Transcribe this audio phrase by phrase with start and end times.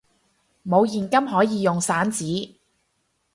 [0.65, 2.55] 冇現金可以用散紙！